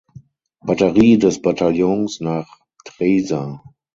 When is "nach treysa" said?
2.21-3.45